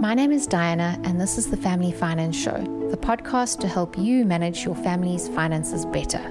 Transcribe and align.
My 0.00 0.14
name 0.14 0.32
is 0.32 0.46
Diana, 0.46 0.98
and 1.04 1.20
this 1.20 1.36
is 1.36 1.50
the 1.50 1.58
Family 1.58 1.92
Finance 1.92 2.34
Show, 2.34 2.56
the 2.90 2.96
podcast 2.96 3.60
to 3.60 3.68
help 3.68 3.98
you 3.98 4.24
manage 4.24 4.64
your 4.64 4.74
family's 4.74 5.28
finances 5.28 5.84
better. 5.84 6.22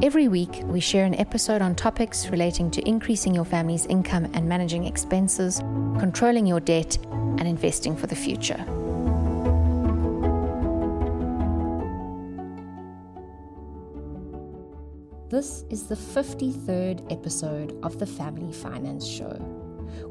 Every 0.00 0.28
week, 0.28 0.60
we 0.66 0.78
share 0.78 1.04
an 1.04 1.16
episode 1.16 1.60
on 1.60 1.74
topics 1.74 2.28
relating 2.28 2.70
to 2.70 2.88
increasing 2.88 3.34
your 3.34 3.44
family's 3.44 3.86
income 3.86 4.30
and 4.32 4.48
managing 4.48 4.84
expenses, 4.84 5.58
controlling 5.98 6.46
your 6.46 6.60
debt, 6.60 6.96
and 7.10 7.48
investing 7.48 7.96
for 7.96 8.06
the 8.06 8.14
future. 8.14 8.64
This 15.30 15.64
is 15.68 15.88
the 15.88 15.96
53rd 15.96 17.10
episode 17.10 17.76
of 17.82 17.98
the 17.98 18.06
Family 18.06 18.52
Finance 18.52 19.04
Show. 19.04 19.61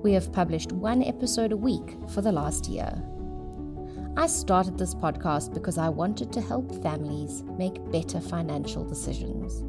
We 0.04 0.13
have 0.13 0.32
published 0.32 0.71
one 0.71 1.04
episode 1.04 1.52
a 1.52 1.57
week 1.57 1.98
for 2.09 2.21
the 2.21 2.31
last 2.31 2.68
year. 2.68 2.91
I 4.18 4.27
started 4.27 4.77
this 4.77 4.94
podcast 4.94 5.53
because 5.53 5.77
I 5.77 5.89
wanted 5.89 6.34
to 6.34 6.41
help 6.41 6.84
families 6.84 7.44
make 7.58 7.91
better 7.91 8.20
financial 8.20 8.84
decisions. 8.84 9.62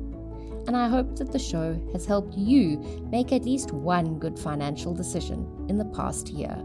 And 0.67 0.77
I 0.77 0.89
hope 0.89 1.17
that 1.17 1.33
the 1.33 1.39
show 1.39 1.81
has 1.93 2.07
helped 2.07 2.37
you 2.37 2.79
make 3.11 3.33
at 3.33 3.45
least 3.45 3.73
one 3.73 4.19
good 4.19 4.39
financial 4.39 4.95
decision 4.95 5.67
in 5.69 5.79
the 5.79 5.85
past 5.85 6.29
year. 6.29 6.57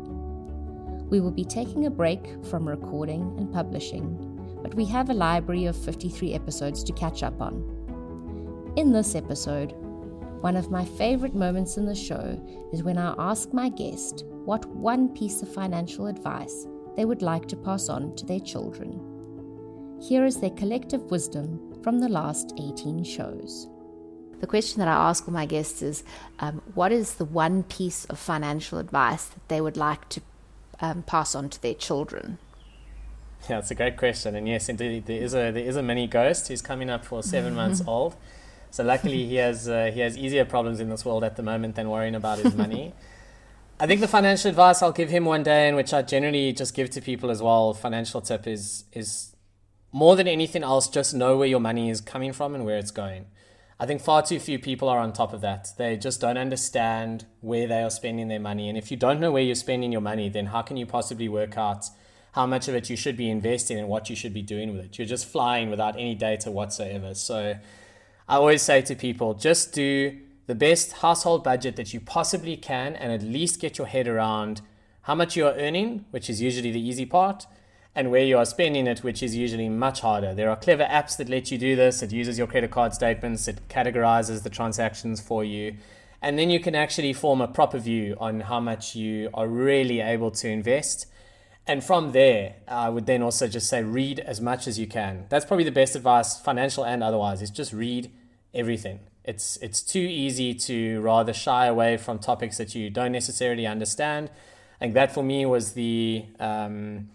We 1.09 1.21
will 1.21 1.31
be 1.31 1.45
taking 1.45 1.85
a 1.85 1.91
break 1.91 2.43
from 2.45 2.67
recording 2.67 3.35
and 3.37 3.51
publishing, 3.51 4.59
but 4.61 4.73
we 4.73 4.85
have 4.85 5.09
a 5.09 5.13
library 5.13 5.65
of 5.65 5.77
53 5.77 6.33
episodes 6.33 6.83
to 6.83 6.93
catch 6.93 7.23
up 7.23 7.41
on. 7.41 8.73
In 8.75 8.91
this 8.91 9.15
episode, 9.15 9.73
one 10.41 10.55
of 10.55 10.69
my 10.69 10.85
favorite 10.85 11.33
moments 11.33 11.77
in 11.77 11.85
the 11.85 11.95
show 11.95 12.39
is 12.71 12.83
when 12.83 12.97
I 12.97 13.15
ask 13.17 13.53
my 13.53 13.69
guest 13.69 14.23
what 14.45 14.65
one 14.67 15.09
piece 15.09 15.41
of 15.41 15.53
financial 15.53 16.07
advice 16.07 16.67
they 16.95 17.05
would 17.05 17.21
like 17.21 17.47
to 17.47 17.55
pass 17.55 17.89
on 17.89 18.15
to 18.15 18.25
their 18.25 18.39
children. 18.39 19.97
Here 20.01 20.25
is 20.25 20.39
their 20.39 20.51
collective 20.51 21.01
wisdom 21.09 21.81
from 21.83 21.99
the 21.99 22.09
last 22.09 22.53
18 22.59 23.03
shows. 23.03 23.67
The 24.39 24.47
question 24.47 24.79
that 24.79 24.87
I 24.87 25.09
ask 25.09 25.27
all 25.27 25.33
my 25.33 25.47
guests 25.47 25.81
is 25.81 26.03
um, 26.39 26.61
what 26.75 26.91
is 26.91 27.15
the 27.15 27.25
one 27.25 27.63
piece 27.63 28.05
of 28.05 28.19
financial 28.19 28.77
advice 28.77 29.25
that 29.25 29.47
they 29.47 29.59
would 29.59 29.77
like 29.77 30.07
to 30.09 30.21
um, 30.79 31.01
pass 31.01 31.33
on 31.33 31.49
to 31.49 31.61
their 31.61 31.73
children? 31.73 32.37
Yeah, 33.49 33.59
it's 33.59 33.71
a 33.71 33.75
great 33.75 33.97
question. 33.97 34.35
And 34.35 34.47
yes, 34.47 34.69
indeed, 34.69 35.07
there 35.07 35.21
is 35.21 35.33
a, 35.33 35.51
there 35.51 35.65
is 35.65 35.75
a 35.75 35.81
mini 35.81 36.05
ghost 36.05 36.47
who's 36.47 36.61
coming 36.61 36.89
up 36.89 37.05
for 37.05 37.23
7 37.23 37.55
months 37.55 37.81
old. 37.87 38.15
So 38.69 38.83
luckily, 38.83 39.25
he 39.25 39.35
has 39.35 39.67
uh, 39.67 39.91
he 39.93 40.01
has 40.01 40.17
easier 40.17 40.45
problems 40.45 40.79
in 40.79 40.89
this 40.89 41.05
world 41.05 41.23
at 41.23 41.35
the 41.35 41.43
moment 41.43 41.75
than 41.75 41.89
worrying 41.89 42.15
about 42.15 42.39
his 42.39 42.55
money. 42.55 42.93
I 43.79 43.85
think 43.85 44.01
the 44.01 44.07
financial 44.07 44.49
advice 44.49 44.81
I'll 44.81 44.91
give 44.91 45.09
him 45.09 45.25
one 45.25 45.43
day, 45.43 45.67
and 45.67 45.77
which 45.77 45.93
I 45.93 46.01
generally 46.01 46.51
just 46.51 46.73
give 46.73 46.89
to 46.91 47.01
people 47.01 47.29
as 47.29 47.41
well, 47.41 47.73
financial 47.73 48.21
tip 48.21 48.47
is 48.47 48.85
is 48.91 49.35
more 49.91 50.15
than 50.15 50.27
anything 50.27 50.63
else, 50.63 50.87
just 50.87 51.13
know 51.13 51.37
where 51.37 51.47
your 51.47 51.59
money 51.59 51.89
is 51.89 52.01
coming 52.01 52.33
from 52.33 52.53
and 52.53 52.65
where 52.65 52.77
it's 52.77 52.91
going. 52.91 53.25
I 53.79 53.85
think 53.85 54.01
far 54.01 54.23
too 54.23 54.39
few 54.39 54.57
people 54.57 54.89
are 54.89 54.99
on 54.99 55.13
top 55.13 55.33
of 55.33 55.41
that. 55.41 55.69
They 55.77 55.97
just 55.97 56.19
don't 56.19 56.37
understand 56.37 57.25
where 57.41 57.67
they 57.67 57.83
are 57.83 57.91
spending 57.91 58.27
their 58.27 58.39
money. 58.39 58.69
And 58.69 58.77
if 58.77 58.89
you 58.89 58.97
don't 58.97 59.19
know 59.19 59.31
where 59.31 59.43
you're 59.43 59.55
spending 59.55 59.91
your 59.91 60.01
money, 60.01 60.29
then 60.29 60.47
how 60.47 60.63
can 60.63 60.77
you 60.77 60.87
possibly 60.87 61.29
work 61.29 61.57
out 61.57 61.85
how 62.31 62.47
much 62.47 62.67
of 62.67 62.75
it 62.75 62.89
you 62.89 62.95
should 62.95 63.15
be 63.15 63.29
investing 63.29 63.77
and 63.77 63.87
what 63.87 64.09
you 64.09 64.15
should 64.15 64.33
be 64.33 64.41
doing 64.41 64.75
with 64.75 64.85
it? 64.85 64.97
You're 64.97 65.07
just 65.07 65.27
flying 65.27 65.69
without 65.69 65.95
any 65.95 66.15
data 66.15 66.49
whatsoever. 66.49 67.13
So 67.13 67.55
I 68.29 68.35
always 68.35 68.61
say 68.61 68.81
to 68.81 68.93
people 68.93 69.35
just 69.35 69.71
do 69.71 70.17
the 70.47 70.55
best 70.55 70.91
household 70.93 71.45
budget 71.45 71.77
that 71.77 71.93
you 71.93 72.01
possibly 72.01 72.57
can 72.57 72.93
and 72.97 73.13
at 73.13 73.21
least 73.21 73.61
get 73.61 73.77
your 73.77 73.87
head 73.87 74.05
around 74.05 74.59
how 75.03 75.15
much 75.15 75.37
you 75.37 75.45
are 75.47 75.53
earning, 75.53 76.03
which 76.11 76.29
is 76.29 76.41
usually 76.41 76.71
the 76.71 76.81
easy 76.81 77.05
part, 77.05 77.47
and 77.95 78.11
where 78.11 78.23
you 78.23 78.37
are 78.37 78.43
spending 78.43 78.85
it, 78.85 79.01
which 79.01 79.23
is 79.23 79.33
usually 79.33 79.69
much 79.69 80.01
harder. 80.01 80.33
There 80.33 80.49
are 80.49 80.57
clever 80.57 80.83
apps 80.83 81.15
that 81.15 81.29
let 81.29 81.51
you 81.51 81.57
do 81.57 81.77
this. 81.77 82.03
It 82.03 82.11
uses 82.11 82.37
your 82.37 82.47
credit 82.47 82.69
card 82.69 82.93
statements, 82.93 83.47
it 83.47 83.65
categorizes 83.69 84.43
the 84.43 84.49
transactions 84.49 85.21
for 85.21 85.45
you. 85.45 85.77
And 86.21 86.37
then 86.37 86.49
you 86.49 86.59
can 86.59 86.75
actually 86.75 87.13
form 87.13 87.39
a 87.39 87.47
proper 87.47 87.79
view 87.79 88.17
on 88.19 88.41
how 88.41 88.59
much 88.59 88.93
you 88.93 89.29
are 89.33 89.47
really 89.47 90.01
able 90.01 90.31
to 90.31 90.49
invest 90.49 91.07
and 91.67 91.83
from 91.83 92.13
there, 92.13 92.55
I 92.65 92.87
would 92.87 93.05
then 93.05 93.21
also 93.21 93.47
just 93.47 93.67
say 93.67 93.83
read 93.83 94.21
as 94.21 94.39
much 94.39 94.67
as 94.67 94.79
you 94.79 94.87
can. 94.87 95.25
That's 95.27 95.43
probably 95.43 95.65
the 95.65 95.71
best 95.71 95.97
advice, 95.97 96.39
financial 96.39 96.85
and 96.85 97.03
otherwise, 97.03 97.41
is 97.41 97.51
just 97.51 97.73
read 97.73 98.09
everything. 98.57 98.99
It's 99.23 99.57
it's 99.57 99.81
too 99.81 99.99
easy 99.99 100.53
to 100.53 101.01
rather 101.01 101.33
shy 101.33 101.67
away 101.67 101.97
from 101.97 102.19
topics 102.19 102.57
that 102.57 102.75
you 102.75 102.89
don't 102.89 103.11
necessarily 103.11 103.67
understand. 103.67 104.29
Think 104.79 104.93
that 104.93 105.13
for 105.13 105.23
me 105.23 105.45
was 105.45 105.73
the 105.73 106.25
um, 106.39 107.09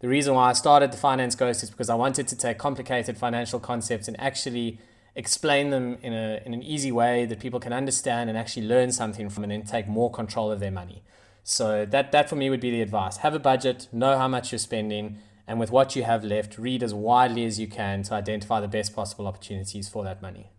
the 0.00 0.08
reason 0.08 0.34
why 0.34 0.50
I 0.50 0.52
started 0.52 0.92
the 0.92 0.96
Finance 0.96 1.34
Ghost 1.34 1.62
is 1.62 1.70
because 1.70 1.90
I 1.90 1.94
wanted 1.94 2.28
to 2.28 2.36
take 2.36 2.58
complicated 2.58 3.18
financial 3.18 3.58
concepts 3.58 4.08
and 4.08 4.18
actually 4.20 4.78
explain 5.14 5.70
them 5.70 5.98
in 6.02 6.12
a 6.12 6.40
in 6.46 6.54
an 6.54 6.62
easy 6.62 6.92
way 6.92 7.26
that 7.26 7.40
people 7.40 7.60
can 7.60 7.72
understand 7.72 8.30
and 8.30 8.38
actually 8.38 8.66
learn 8.66 8.92
something 8.92 9.28
from 9.28 9.42
and 9.44 9.52
then 9.52 9.62
take 9.62 9.88
more 9.88 10.10
control 10.10 10.50
of 10.50 10.60
their 10.60 10.70
money. 10.70 11.02
So 11.42 11.84
that 11.86 12.12
that 12.12 12.28
for 12.28 12.36
me 12.36 12.50
would 12.50 12.60
be 12.60 12.70
the 12.70 12.82
advice. 12.82 13.18
Have 13.18 13.34
a 13.34 13.38
budget, 13.38 13.88
know 13.92 14.16
how 14.16 14.28
much 14.28 14.52
you're 14.52 14.58
spending, 14.58 15.18
and 15.46 15.58
with 15.58 15.70
what 15.70 15.96
you 15.96 16.04
have 16.04 16.24
left, 16.24 16.56
read 16.56 16.82
as 16.82 16.94
widely 16.94 17.44
as 17.44 17.58
you 17.58 17.66
can 17.66 18.02
to 18.04 18.14
identify 18.14 18.60
the 18.60 18.68
best 18.68 18.94
possible 18.94 19.26
opportunities 19.26 19.88
for 19.88 20.04
that 20.04 20.22
money. 20.22 20.50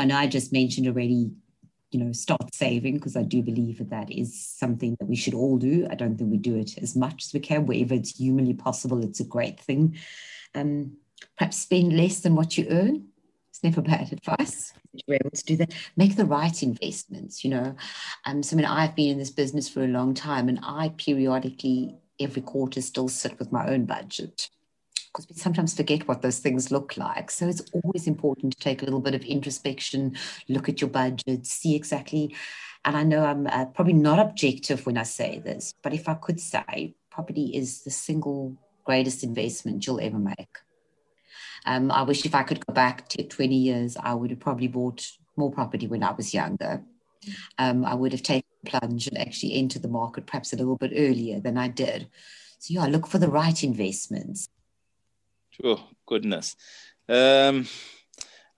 I 0.00 0.04
know 0.04 0.16
I 0.16 0.26
just 0.26 0.52
mentioned 0.52 0.86
already, 0.86 1.30
you 1.90 2.00
know, 2.00 2.12
start 2.12 2.54
saving 2.54 2.94
because 2.94 3.16
I 3.16 3.22
do 3.22 3.42
believe 3.42 3.78
that 3.78 3.90
that 3.90 4.10
is 4.10 4.46
something 4.46 4.96
that 4.98 5.06
we 5.06 5.16
should 5.16 5.34
all 5.34 5.58
do. 5.58 5.86
I 5.90 5.94
don't 5.94 6.16
think 6.16 6.30
we 6.30 6.38
do 6.38 6.56
it 6.56 6.78
as 6.78 6.96
much 6.96 7.26
as 7.26 7.32
we 7.32 7.40
can, 7.40 7.66
wherever 7.66 7.94
it's 7.94 8.18
humanly 8.18 8.54
possible. 8.54 9.02
It's 9.04 9.20
a 9.20 9.24
great 9.24 9.60
thing. 9.60 9.96
Um, 10.54 10.96
perhaps 11.36 11.58
spend 11.58 11.96
less 11.96 12.20
than 12.20 12.34
what 12.34 12.56
you 12.56 12.66
earn. 12.70 13.08
It's 13.50 13.62
never 13.62 13.82
bad 13.82 14.12
advice 14.12 14.72
you're 14.92 15.16
able 15.16 15.30
to 15.30 15.44
do 15.44 15.56
that 15.56 15.72
make 15.96 16.16
the 16.16 16.24
right 16.24 16.62
investments 16.62 17.44
you 17.44 17.50
know 17.50 17.74
um, 18.26 18.42
so 18.42 18.54
i 18.54 18.56
mean 18.56 18.66
i've 18.66 18.96
been 18.96 19.12
in 19.12 19.18
this 19.18 19.30
business 19.30 19.68
for 19.68 19.84
a 19.84 19.88
long 19.88 20.14
time 20.14 20.48
and 20.48 20.58
i 20.62 20.92
periodically 20.96 21.94
every 22.18 22.42
quarter 22.42 22.80
still 22.80 23.08
sit 23.08 23.38
with 23.38 23.52
my 23.52 23.68
own 23.68 23.84
budget 23.84 24.48
because 25.12 25.28
we 25.28 25.34
sometimes 25.34 25.74
forget 25.74 26.06
what 26.06 26.22
those 26.22 26.38
things 26.38 26.70
look 26.70 26.96
like 26.96 27.30
so 27.30 27.48
it's 27.48 27.62
always 27.72 28.06
important 28.06 28.52
to 28.52 28.58
take 28.58 28.82
a 28.82 28.84
little 28.84 29.00
bit 29.00 29.14
of 29.14 29.22
introspection 29.24 30.16
look 30.48 30.68
at 30.68 30.80
your 30.80 30.90
budget 30.90 31.46
see 31.46 31.74
exactly 31.74 32.34
and 32.84 32.96
i 32.96 33.02
know 33.02 33.24
i'm 33.24 33.46
uh, 33.46 33.64
probably 33.66 33.92
not 33.92 34.18
objective 34.18 34.86
when 34.86 34.96
i 34.96 35.02
say 35.02 35.38
this 35.38 35.74
but 35.82 35.92
if 35.92 36.08
i 36.08 36.14
could 36.14 36.40
say 36.40 36.94
property 37.10 37.54
is 37.54 37.82
the 37.82 37.90
single 37.90 38.56
greatest 38.84 39.24
investment 39.24 39.86
you'll 39.86 40.00
ever 40.00 40.18
make 40.18 40.58
um, 41.66 41.90
I 41.90 42.02
wish 42.02 42.24
if 42.24 42.34
I 42.34 42.42
could 42.42 42.64
go 42.66 42.72
back 42.72 43.08
to 43.10 43.22
20 43.22 43.54
years, 43.54 43.96
I 43.96 44.14
would 44.14 44.30
have 44.30 44.40
probably 44.40 44.68
bought 44.68 45.06
more 45.36 45.50
property 45.50 45.86
when 45.86 46.02
I 46.02 46.12
was 46.12 46.32
younger. 46.32 46.82
Um, 47.58 47.84
I 47.84 47.94
would 47.94 48.12
have 48.12 48.22
taken 48.22 48.48
the 48.64 48.70
plunge 48.70 49.06
and 49.08 49.18
actually 49.18 49.54
entered 49.54 49.82
the 49.82 49.88
market 49.88 50.26
perhaps 50.26 50.52
a 50.52 50.56
little 50.56 50.76
bit 50.76 50.92
earlier 50.94 51.40
than 51.40 51.58
I 51.58 51.68
did. 51.68 52.08
So, 52.58 52.74
yeah, 52.74 52.86
look 52.86 53.06
for 53.06 53.18
the 53.18 53.28
right 53.28 53.62
investments. 53.62 54.48
Oh, 55.64 55.88
goodness. 56.06 56.56
Um, 57.08 57.66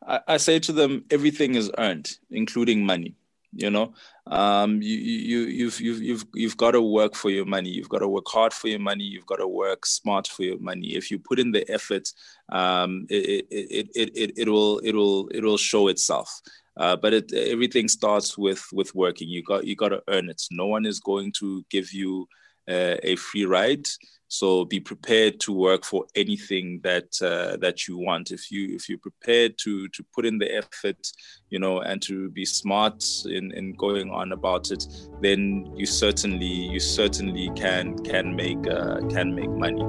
I, 0.06 0.20
I 0.28 0.36
say 0.36 0.58
to 0.60 0.72
them, 0.72 1.04
everything 1.10 1.54
is 1.54 1.70
earned, 1.78 2.10
including 2.30 2.84
money 2.84 3.16
you 3.52 3.70
know? 3.70 3.92
Um, 4.26 4.80
you, 4.80 4.96
you 4.96 5.40
you've 5.40 5.80
you've 5.80 6.02
you've 6.02 6.24
you've 6.34 6.56
got 6.56 6.72
to 6.72 6.80
work 6.80 7.14
for 7.14 7.30
your 7.30 7.44
money. 7.44 7.70
You've 7.70 7.88
got 7.88 7.98
to 7.98 8.08
work 8.08 8.26
hard 8.28 8.52
for 8.52 8.68
your 8.68 8.78
money. 8.78 9.04
You've 9.04 9.26
got 9.26 9.36
to 9.36 9.48
work 9.48 9.84
smart 9.84 10.26
for 10.26 10.44
your 10.44 10.58
money. 10.58 10.94
If 10.94 11.10
you 11.10 11.18
put 11.18 11.38
in 11.38 11.52
the 11.52 11.68
effort 11.70 12.08
um, 12.50 13.06
it, 13.10 13.46
it, 13.50 13.88
it, 13.94 14.10
it, 14.14 14.38
it 14.38 14.48
will 14.48 14.78
it 14.78 14.94
will 14.94 15.28
it 15.28 15.42
will 15.42 15.58
show 15.58 15.88
itself. 15.88 16.40
Uh, 16.76 16.96
but 16.96 17.12
it, 17.12 17.32
everything 17.32 17.88
starts 17.88 18.38
with 18.38 18.64
with 18.72 18.94
working. 18.94 19.28
You 19.28 19.42
got 19.42 19.66
you 19.66 19.76
got 19.76 19.90
to 19.90 20.02
earn 20.08 20.30
it. 20.30 20.42
No 20.50 20.66
one 20.66 20.86
is 20.86 21.00
going 21.00 21.32
to 21.38 21.64
give 21.68 21.92
you 21.92 22.28
uh, 22.68 22.96
a 23.02 23.16
free 23.16 23.44
ride 23.44 23.86
so 24.32 24.64
be 24.64 24.80
prepared 24.80 25.38
to 25.40 25.52
work 25.52 25.84
for 25.84 26.06
anything 26.14 26.80
that 26.82 27.20
uh, 27.20 27.58
that 27.58 27.86
you 27.86 27.98
want. 27.98 28.30
If 28.30 28.50
you 28.50 28.74
if 28.74 28.88
you're 28.88 28.96
prepared 28.96 29.58
to 29.58 29.88
to 29.88 30.02
put 30.14 30.24
in 30.24 30.38
the 30.38 30.50
effort, 30.56 31.06
you 31.50 31.58
know, 31.58 31.80
and 31.80 32.00
to 32.02 32.30
be 32.30 32.46
smart 32.46 33.04
in, 33.26 33.52
in 33.52 33.74
going 33.74 34.10
on 34.10 34.32
about 34.32 34.70
it, 34.70 34.86
then 35.20 35.70
you 35.76 35.84
certainly 35.84 36.46
you 36.46 36.80
certainly 36.80 37.50
can 37.54 37.98
can 38.04 38.34
make 38.34 38.66
uh, 38.66 39.00
can 39.10 39.34
make 39.34 39.50
money. 39.50 39.84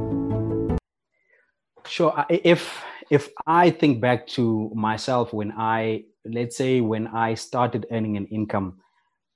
Sure. 1.87 2.13
If 2.29 2.83
if 3.09 3.29
I 3.47 3.69
think 3.69 4.01
back 4.01 4.27
to 4.35 4.69
myself 4.75 5.31
when 5.31 5.53
I 5.53 6.03
let's 6.25 6.57
say 6.57 6.81
when 6.81 7.07
I 7.07 7.35
started 7.35 7.85
earning 7.91 8.17
an 8.17 8.25
income, 8.25 8.81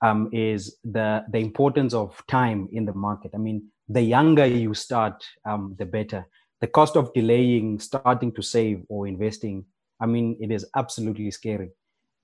um, 0.02 0.30
is 0.34 0.76
the 0.84 1.24
the 1.32 1.40
importance 1.40 1.94
of 1.94 2.22
time 2.28 2.68
in 2.74 2.84
the 2.84 2.94
market. 2.94 3.32
I 3.34 3.38
mean 3.38 3.72
the 3.90 4.02
younger 4.02 4.46
you 4.46 4.74
start, 4.74 5.26
um, 5.46 5.76
the 5.78 5.86
better. 5.86 6.26
The 6.62 6.68
cost 6.68 6.96
of 6.98 7.14
delaying 7.14 7.80
starting 7.80 8.32
to 8.34 8.42
save 8.42 8.84
or 8.90 9.08
investing, 9.08 9.66
I 10.00 10.06
mean, 10.08 10.38
it 10.40 10.52
is 10.52 10.66
absolutely 10.76 11.30
scary. 11.32 11.72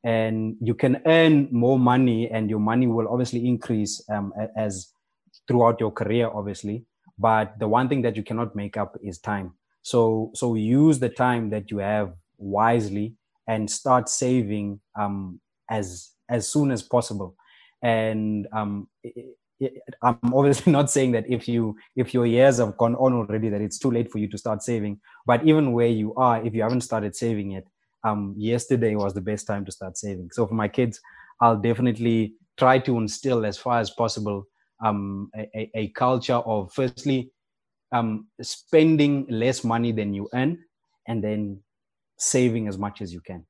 And 0.04 0.58
you 0.60 0.74
can 0.74 1.02
earn 1.06 1.48
more 1.52 1.80
money, 1.80 2.30
and 2.30 2.50
your 2.50 2.60
money 2.60 2.88
will 2.88 3.08
obviously 3.08 3.48
increase 3.48 4.04
um, 4.10 4.34
as 4.58 4.90
throughout 5.48 5.80
your 5.80 5.92
career, 5.92 6.30
obviously. 6.34 6.86
but 7.18 7.58
the 7.60 7.68
one 7.68 7.88
thing 7.90 8.02
that 8.02 8.16
you 8.16 8.24
cannot 8.24 8.56
make 8.56 8.76
up 8.78 8.98
is 9.04 9.20
time 9.20 9.54
so 9.82 10.32
so 10.34 10.56
use 10.56 11.00
the 11.00 11.10
time 11.10 11.50
that 11.50 11.70
you 11.70 11.78
have 11.78 12.14
wisely 12.38 13.14
and 13.48 13.70
start 13.70 14.10
saving 14.10 14.80
um, 14.96 15.40
as 15.70 16.12
as 16.30 16.48
soon 16.48 16.72
as 16.72 16.82
possible 16.82 17.36
and 17.82 18.48
um, 18.52 18.88
i'm 20.02 20.18
obviously 20.34 20.72
not 20.78 20.90
saying 20.90 21.12
that 21.12 21.26
if 21.30 21.48
you 21.48 21.76
if 21.96 22.14
your 22.14 22.26
years 22.26 22.58
have 22.58 22.76
gone 22.78 22.96
on 22.96 23.14
already 23.14 23.50
that 23.50 23.62
it's 23.62 23.80
too 23.80 23.92
late 23.92 24.12
for 24.12 24.18
you 24.18 24.28
to 24.28 24.38
start 24.38 24.62
saving. 24.62 25.00
But 25.26 25.46
even 25.48 25.72
where 25.72 25.88
you 25.88 26.14
are 26.16 26.46
if 26.46 26.54
you 26.54 26.64
haven't 26.64 26.82
started 26.82 27.16
saving 27.16 27.52
yet 27.52 27.66
um, 28.04 28.34
yesterday 28.38 28.96
was 28.96 29.14
the 29.14 29.22
best 29.22 29.48
time 29.48 29.64
to 29.66 29.72
start 29.72 29.98
saving. 29.98 30.30
So 30.32 30.46
for 30.48 30.56
my 30.56 30.68
kids 30.68 31.00
i'll 31.42 31.58
definitely 31.58 32.34
try 32.58 32.80
to 32.80 32.98
instill 32.98 33.46
as 33.46 33.58
far 33.58 33.80
as 33.80 33.90
possible 33.90 34.46
um, 34.84 35.30
a, 35.36 35.70
a, 35.76 35.88
culture 35.90 36.36
of 36.36 36.72
firstly 36.74 37.32
um, 37.94 38.28
spending 38.42 39.26
less 39.30 39.64
money 39.64 39.92
than 39.92 40.14
you 40.14 40.30
earn 40.34 40.60
and 41.08 41.24
then 41.24 41.60
saving 42.18 42.68
as 42.68 42.78
much 42.78 43.02
as 43.02 43.14
you 43.14 43.22
can 43.22 43.46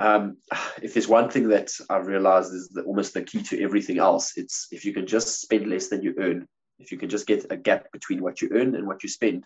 um, 0.00 0.38
if 0.82 0.94
there's 0.94 1.08
one 1.08 1.30
thing 1.30 1.48
that 1.48 1.70
I've 1.88 2.06
realized 2.06 2.52
is 2.52 2.70
that 2.70 2.86
almost 2.86 3.14
the 3.14 3.22
key 3.22 3.42
to 3.44 3.62
everything 3.62 3.98
else, 3.98 4.32
it's 4.36 4.66
if 4.72 4.84
you 4.84 4.92
can 4.92 5.06
just 5.06 5.40
spend 5.40 5.68
less 5.68 5.88
than 5.88 6.02
you 6.02 6.14
earn, 6.18 6.46
if 6.78 6.90
you 6.90 6.98
can 6.98 7.08
just 7.08 7.26
get 7.26 7.46
a 7.50 7.56
gap 7.56 7.92
between 7.92 8.22
what 8.22 8.40
you 8.40 8.48
earn 8.52 8.74
and 8.74 8.86
what 8.86 9.02
you 9.02 9.08
spend, 9.08 9.44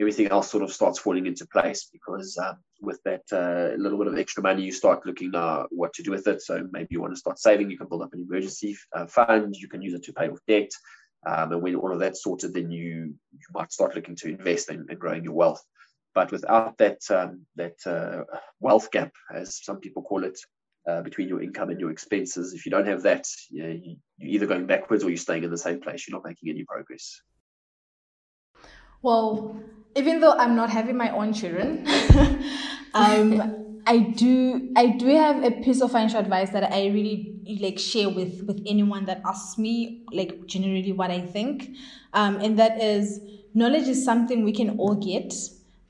everything 0.00 0.28
else 0.28 0.50
sort 0.50 0.62
of 0.62 0.72
starts 0.72 0.98
falling 0.98 1.26
into 1.26 1.46
place 1.46 1.88
because 1.92 2.36
uh, 2.42 2.54
with 2.80 3.00
that 3.04 3.22
uh, 3.30 3.76
little 3.76 3.98
bit 3.98 4.06
of 4.06 4.18
extra 4.18 4.42
money, 4.42 4.62
you 4.62 4.72
start 4.72 5.04
looking 5.06 5.34
uh, 5.34 5.64
what 5.70 5.92
to 5.94 6.02
do 6.02 6.10
with 6.10 6.26
it. 6.26 6.40
So 6.40 6.66
maybe 6.72 6.88
you 6.90 7.00
want 7.00 7.12
to 7.12 7.20
start 7.20 7.38
saving, 7.38 7.70
you 7.70 7.78
can 7.78 7.88
build 7.88 8.02
up 8.02 8.14
an 8.14 8.26
emergency 8.28 8.76
uh, 8.94 9.06
fund, 9.06 9.54
you 9.56 9.68
can 9.68 9.82
use 9.82 9.94
it 9.94 10.04
to 10.04 10.12
pay 10.12 10.28
off 10.28 10.38
debt. 10.48 10.70
Um, 11.24 11.52
and 11.52 11.62
when 11.62 11.76
all 11.76 11.92
of 11.92 12.00
that's 12.00 12.22
sorted, 12.22 12.52
then 12.52 12.70
you, 12.70 13.14
you 13.32 13.46
might 13.54 13.72
start 13.72 13.94
looking 13.94 14.16
to 14.16 14.28
invest 14.28 14.70
and, 14.70 14.88
and 14.90 14.98
growing 14.98 15.22
your 15.22 15.34
wealth. 15.34 15.62
But 16.14 16.30
without 16.30 16.78
that 16.78 16.98
um, 17.10 17.46
that 17.56 17.76
uh, 17.86 18.24
wealth 18.60 18.90
gap, 18.90 19.12
as 19.34 19.62
some 19.62 19.80
people 19.80 20.02
call 20.02 20.24
it, 20.24 20.38
uh, 20.86 21.02
between 21.02 21.28
your 21.28 21.42
income 21.42 21.70
and 21.70 21.80
your 21.80 21.90
expenses, 21.90 22.52
if 22.52 22.66
you 22.66 22.70
don't 22.70 22.86
have 22.86 23.02
that, 23.02 23.26
you 23.50 23.62
know, 23.62 23.68
you, 23.68 23.96
you're 24.18 24.34
either 24.34 24.46
going 24.46 24.66
backwards 24.66 25.04
or 25.04 25.08
you're 25.08 25.16
staying 25.16 25.44
in 25.44 25.50
the 25.50 25.58
same 25.58 25.80
place. 25.80 26.06
You're 26.06 26.16
not 26.16 26.26
making 26.26 26.50
any 26.50 26.64
progress. 26.64 27.20
Well, 29.00 29.56
even 29.96 30.20
though 30.20 30.32
I'm 30.32 30.54
not 30.54 30.70
having 30.70 30.96
my 30.96 31.10
own 31.10 31.32
children, 31.32 31.86
um, 32.94 33.80
I 33.86 33.98
do 33.98 34.72
I 34.76 34.86
do 34.86 35.08
have 35.08 35.42
a 35.42 35.50
piece 35.50 35.80
of 35.80 35.90
financial 35.90 36.20
advice 36.20 36.50
that 36.50 36.72
I 36.72 36.86
really 36.86 37.58
like 37.60 37.78
share 37.78 38.08
with 38.08 38.42
with 38.46 38.62
anyone 38.66 39.06
that 39.06 39.22
asks 39.24 39.58
me 39.58 40.04
like 40.12 40.46
generally 40.46 40.92
what 40.92 41.10
I 41.10 41.20
think, 41.20 41.76
um, 42.12 42.36
and 42.36 42.58
that 42.58 42.80
is 42.80 43.20
knowledge 43.54 43.88
is 43.88 44.04
something 44.04 44.44
we 44.44 44.52
can 44.52 44.78
all 44.78 44.94
get 44.94 45.34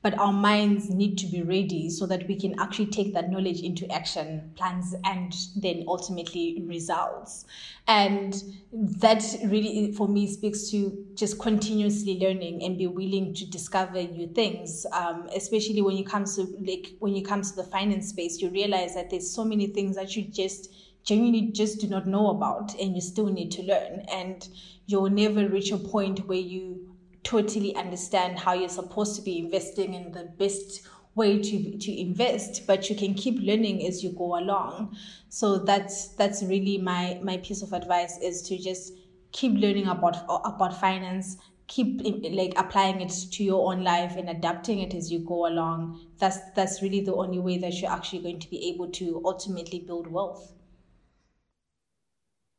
but 0.03 0.19
our 0.19 0.33
minds 0.33 0.89
need 0.89 1.17
to 1.17 1.25
be 1.27 1.41
ready 1.41 1.89
so 1.89 2.05
that 2.05 2.27
we 2.27 2.35
can 2.35 2.59
actually 2.59 2.87
take 2.87 3.13
that 3.13 3.31
knowledge 3.31 3.61
into 3.61 3.89
action 3.89 4.51
plans 4.55 4.93
and 5.05 5.33
then 5.55 5.85
ultimately 5.87 6.61
results. 6.67 7.45
And 7.87 8.35
that 8.73 9.23
really 9.45 9.93
for 9.93 10.09
me 10.09 10.27
speaks 10.27 10.69
to 10.71 11.05
just 11.15 11.39
continuously 11.39 12.19
learning 12.19 12.63
and 12.63 12.77
be 12.77 12.85
willing 12.85 13.33
to 13.33 13.49
discover 13.49 14.03
new 14.03 14.27
things. 14.27 14.85
Um, 14.91 15.29
especially 15.33 15.81
when 15.81 15.95
you 15.95 16.03
come 16.03 16.25
to 16.25 16.53
like 16.59 16.91
when 16.99 17.15
you 17.15 17.23
come 17.23 17.41
to 17.41 17.55
the 17.55 17.63
finance 17.63 18.09
space 18.09 18.41
you 18.41 18.49
realize 18.49 18.93
that 18.95 19.09
there's 19.09 19.29
so 19.29 19.45
many 19.45 19.67
things 19.67 19.95
that 19.95 20.15
you 20.15 20.23
just 20.23 20.73
genuinely 21.05 21.51
just 21.51 21.79
do 21.79 21.87
not 21.87 22.07
know 22.07 22.29
about 22.29 22.73
and 22.79 22.95
you 22.95 23.01
still 23.01 23.27
need 23.27 23.51
to 23.51 23.63
learn. 23.63 24.05
And 24.11 24.47
you'll 24.85 25.09
never 25.09 25.47
reach 25.47 25.71
a 25.71 25.77
point 25.77 26.27
where 26.27 26.37
you 26.37 26.82
totally 27.23 27.75
understand 27.75 28.39
how 28.39 28.53
you're 28.53 28.69
supposed 28.69 29.15
to 29.15 29.21
be 29.21 29.39
investing 29.39 29.93
in 29.93 30.11
the 30.11 30.25
best 30.37 30.87
way 31.15 31.39
to 31.39 31.77
to 31.77 31.91
invest 31.99 32.65
but 32.65 32.89
you 32.89 32.95
can 32.95 33.13
keep 33.13 33.39
learning 33.39 33.85
as 33.85 34.03
you 34.03 34.11
go 34.11 34.37
along. 34.37 34.95
So 35.29 35.59
that's 35.59 36.09
that's 36.09 36.43
really 36.43 36.77
my 36.77 37.19
my 37.23 37.37
piece 37.37 37.61
of 37.61 37.73
advice 37.73 38.17
is 38.19 38.41
to 38.43 38.57
just 38.57 38.93
keep 39.31 39.53
learning 39.53 39.87
about 39.87 40.23
about 40.45 40.79
finance 40.79 41.37
keep 41.67 42.01
like 42.31 42.53
applying 42.57 43.01
it 43.01 43.09
to 43.31 43.43
your 43.43 43.71
own 43.71 43.83
life 43.83 44.15
and 44.15 44.29
adapting 44.29 44.79
it 44.79 44.93
as 44.93 45.11
you 45.11 45.19
go 45.19 45.47
along. 45.47 45.99
That's 46.19 46.37
that's 46.51 46.81
really 46.81 47.01
the 47.01 47.13
only 47.15 47.39
way 47.39 47.57
that 47.59 47.79
you're 47.81 47.91
actually 47.91 48.21
going 48.21 48.39
to 48.39 48.49
be 48.49 48.69
able 48.69 48.89
to 48.91 49.21
ultimately 49.25 49.79
build 49.79 50.07
wealth. 50.07 50.53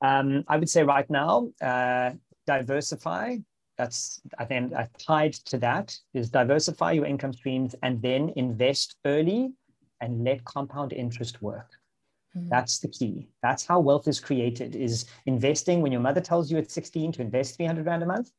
Um, 0.00 0.44
i 0.48 0.56
would 0.58 0.68
say 0.68 0.82
right 0.82 1.08
now 1.08 1.48
uh, 1.62 2.12
diversify 2.46 3.36
that's 3.76 4.20
I 4.38 4.44
think 4.44 4.72
uh, 4.72 4.86
tied 4.98 5.34
to 5.50 5.58
that 5.58 5.96
is 6.12 6.30
diversify 6.30 6.92
your 6.92 7.06
income 7.06 7.32
streams 7.32 7.74
and 7.82 8.00
then 8.00 8.32
invest 8.36 8.96
early 9.04 9.52
and 10.00 10.24
let 10.24 10.44
compound 10.44 10.92
interest 10.92 11.42
work. 11.42 11.70
Mm-hmm. 12.36 12.48
That's 12.48 12.78
the 12.78 12.88
key. 12.88 13.28
That's 13.42 13.66
how 13.66 13.80
wealth 13.80 14.08
is 14.08 14.20
created 14.20 14.76
is 14.76 15.06
investing 15.26 15.80
when 15.80 15.92
your 15.92 16.00
mother 16.00 16.20
tells 16.20 16.50
you 16.50 16.58
at 16.58 16.70
16 16.70 17.12
to 17.12 17.22
invest 17.22 17.56
300 17.56 17.86
rand 17.86 18.02
a 18.02 18.06
month, 18.06 18.30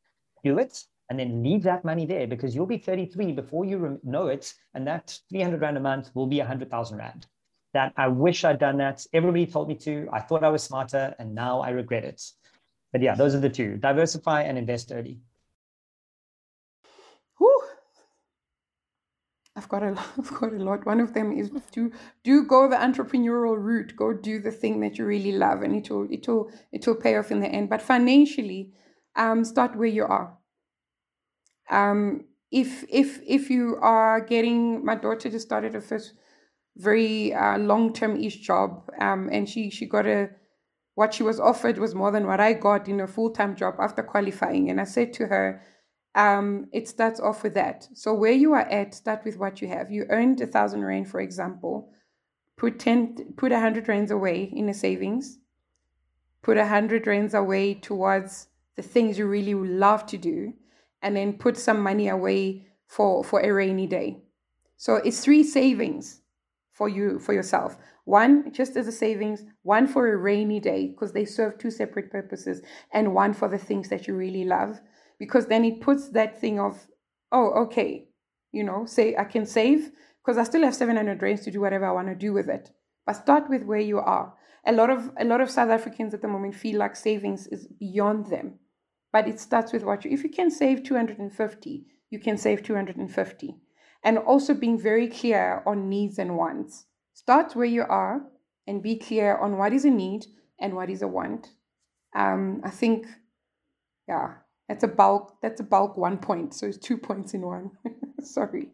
do 0.43 0.59
it 0.59 0.83
and 1.09 1.19
then 1.19 1.43
leave 1.43 1.63
that 1.63 1.85
money 1.85 2.05
there 2.05 2.27
because 2.27 2.55
you'll 2.55 2.65
be 2.65 2.77
33 2.77 3.31
before 3.33 3.63
you 3.63 3.99
know 4.03 4.27
it 4.27 4.53
and 4.73 4.87
that 4.87 5.17
300 5.29 5.61
rand 5.61 5.77
a 5.77 5.79
month 5.79 6.09
will 6.13 6.27
be 6.27 6.39
100,000 6.39 6.97
rand. 6.97 7.27
That 7.73 7.93
I 7.97 8.07
wish 8.07 8.45
I'd 8.45 8.59
done 8.59 8.77
that. 8.77 9.05
Everybody 9.13 9.45
told 9.45 9.67
me 9.67 9.75
to. 9.75 10.07
I 10.13 10.21
thought 10.21 10.45
I 10.45 10.49
was 10.49 10.63
smarter 10.63 11.13
and 11.19 11.35
now 11.35 11.59
I 11.59 11.69
regret 11.71 12.05
it. 12.05 12.21
But 12.95 13.01
yeah, 13.01 13.13
those 13.13 13.35
are 13.35 13.41
the 13.41 13.49
two 13.49 13.75
diversify 13.75 14.43
and 14.43 14.57
invest 14.57 14.89
early. 14.89 15.19
Whew. 17.37 17.63
I've 19.53 19.67
got 19.67 19.83
a 19.83 19.89
I've 20.17 20.33
got 20.39 20.53
a 20.53 20.63
lot. 20.63 20.85
One 20.85 21.01
of 21.01 21.13
them 21.13 21.37
is 21.37 21.51
to 21.73 21.91
do 22.23 22.45
go 22.45 22.69
the 22.69 22.77
entrepreneurial 22.77 23.61
route. 23.61 23.97
Go 23.97 24.13
do 24.13 24.39
the 24.39 24.49
thing 24.49 24.79
that 24.79 24.97
you 24.97 25.03
really 25.03 25.33
love, 25.33 25.61
and 25.61 25.75
it 25.75 25.89
will 25.89 26.07
it 26.09 26.25
will 26.25 26.49
it 26.71 26.87
will 26.87 26.95
pay 26.95 27.17
off 27.17 27.31
in 27.31 27.41
the 27.41 27.49
end. 27.49 27.69
But 27.69 27.81
financially, 27.81 28.71
um, 29.17 29.43
start 29.43 29.75
where 29.75 29.89
you 29.89 30.05
are. 30.05 30.37
Um, 31.69 32.23
if 32.49 32.85
if 32.87 33.19
if 33.27 33.49
you 33.49 33.77
are 33.81 34.21
getting 34.21 34.85
my 34.85 34.95
daughter 34.95 35.29
just 35.29 35.47
started 35.47 35.73
her 35.73 35.81
first 35.81 36.13
very 36.77 37.33
uh, 37.33 37.57
long 37.57 37.91
term 37.91 38.15
ish 38.15 38.37
job, 38.37 38.89
um, 39.01 39.27
and 39.33 39.49
she 39.49 39.69
she 39.69 39.85
got 39.85 40.07
a 40.07 40.29
what 40.95 41.13
she 41.13 41.23
was 41.23 41.39
offered 41.39 41.77
was 41.77 41.93
more 41.93 42.11
than 42.11 42.25
what 42.25 42.39
I 42.39 42.53
got 42.53 42.87
in 42.87 43.01
a 43.01 43.07
full 43.07 43.29
time 43.29 43.55
job 43.55 43.75
after 43.79 44.01
qualifying. 44.01 44.69
And 44.69 44.81
I 44.81 44.85
said 44.85 45.13
to 45.13 45.27
her, 45.27 45.61
um, 46.15 46.67
it 46.71 46.87
starts 46.87 47.19
off 47.19 47.43
with 47.43 47.53
that. 47.53 47.87
So 47.93 48.13
where 48.13 48.31
you 48.31 48.53
are 48.53 48.61
at, 48.61 48.95
start 48.95 49.25
with 49.25 49.37
what 49.37 49.61
you 49.61 49.67
have. 49.67 49.91
You 49.91 50.05
earned 50.09 50.39
a 50.39 50.47
thousand 50.47 50.83
rand, 50.83 51.09
for 51.09 51.19
example. 51.19 51.91
Put 52.57 52.79
ten, 52.79 53.33
put 53.35 53.51
a 53.51 53.59
hundred 53.59 53.89
rands 53.89 54.11
away 54.11 54.43
in 54.43 54.69
a 54.69 54.73
savings. 54.73 55.39
Put 56.41 56.57
a 56.57 56.67
hundred 56.67 57.05
rands 57.05 57.33
away 57.33 57.73
towards 57.73 58.47
the 58.77 58.81
things 58.81 59.17
you 59.17 59.25
really 59.25 59.53
love 59.53 60.05
to 60.05 60.17
do, 60.17 60.53
and 61.01 61.15
then 61.15 61.33
put 61.33 61.57
some 61.57 61.81
money 61.81 62.07
away 62.07 62.67
for 62.87 63.23
for 63.23 63.41
a 63.41 63.51
rainy 63.51 63.87
day. 63.87 64.21
So 64.77 64.95
it's 64.95 65.21
three 65.21 65.43
savings 65.43 66.21
for 66.71 66.87
you 66.87 67.19
for 67.19 67.33
yourself. 67.33 67.77
One 68.05 68.53
just 68.53 68.77
as 68.77 68.87
a 68.87 68.91
savings, 68.91 69.43
one 69.63 69.87
for 69.87 70.07
a 70.07 70.17
rainy 70.17 70.59
day 70.59 70.87
because 70.87 71.11
they 71.11 71.25
serve 71.25 71.57
two 71.57 71.71
separate 71.71 72.11
purposes, 72.11 72.61
and 72.93 73.13
one 73.13 73.33
for 73.33 73.47
the 73.47 73.57
things 73.57 73.89
that 73.89 74.07
you 74.07 74.15
really 74.15 74.45
love 74.45 74.79
because 75.17 75.47
then 75.47 75.65
it 75.65 75.81
puts 75.81 76.09
that 76.09 76.39
thing 76.39 76.59
of, 76.59 76.87
oh, 77.31 77.49
okay, 77.63 78.07
you 78.51 78.63
know, 78.63 78.85
say 78.85 79.15
I 79.15 79.23
can 79.23 79.45
save 79.45 79.91
because 80.23 80.37
I 80.37 80.43
still 80.43 80.63
have 80.63 80.75
700 80.75 81.21
rands 81.21 81.41
to 81.43 81.51
do 81.51 81.61
whatever 81.61 81.85
I 81.85 81.91
want 81.91 82.07
to 82.07 82.15
do 82.15 82.33
with 82.33 82.49
it. 82.49 82.71
But 83.05 83.13
start 83.13 83.49
with 83.49 83.63
where 83.63 83.79
you 83.79 83.99
are. 83.99 84.33
A 84.65 84.71
lot 84.71 84.89
of 84.89 85.11
a 85.17 85.25
lot 85.25 85.41
of 85.41 85.51
South 85.51 85.69
Africans 85.69 86.13
at 86.13 86.21
the 86.21 86.27
moment 86.27 86.55
feel 86.55 86.79
like 86.79 86.95
savings 86.95 87.47
is 87.47 87.67
beyond 87.67 88.27
them. 88.27 88.59
But 89.11 89.27
it 89.27 89.39
starts 89.39 89.71
with 89.71 89.83
what 89.83 90.03
you 90.03 90.11
if 90.11 90.23
you 90.23 90.29
can 90.29 90.49
save 90.49 90.83
250, 90.83 91.85
you 92.09 92.19
can 92.19 92.37
save 92.37 92.63
250 92.63 93.55
and 94.03 94.17
also 94.19 94.53
being 94.53 94.79
very 94.79 95.07
clear 95.07 95.63
on 95.65 95.89
needs 95.89 96.19
and 96.19 96.37
wants. 96.37 96.85
Start 97.15 97.55
where 97.55 97.65
you 97.65 97.83
are 97.83 98.21
and 98.67 98.83
be 98.83 98.97
clear 98.97 99.37
on 99.37 99.57
what 99.57 99.71
is 99.71 99.85
a 99.85 99.89
need 99.89 100.25
and 100.59 100.75
what 100.75 100.89
is 100.89 101.01
a 101.01 101.07
want. 101.07 101.47
Um, 102.13 102.61
I 102.63 102.69
think, 102.69 103.07
yeah, 104.07 104.33
that's 104.67 104.83
a 104.83 104.89
bulk. 104.89 105.37
That's 105.41 105.61
a 105.61 105.63
bulk 105.63 105.95
one 105.95 106.17
point. 106.17 106.53
So 106.53 106.67
it's 106.67 106.77
two 106.77 106.97
points 106.97 107.33
in 107.33 107.41
one. 107.41 107.71
Sorry. 108.21 108.67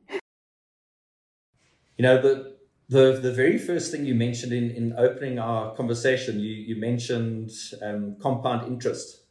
You 1.98 2.04
know 2.04 2.20
the 2.20 2.58
the 2.90 3.20
the 3.22 3.32
very 3.32 3.60
first 3.60 3.92
thing 3.92 4.06
you 4.06 4.16
mentioned 4.16 4.54
in 4.54 4.72
in 4.72 4.94
opening 4.98 5.38
our 5.38 5.76
conversation, 5.76 6.40
you 6.40 6.52
you 6.52 6.76
mentioned 6.78 7.52
um, 7.84 8.16
compound 8.20 8.68
interest. 8.68 9.22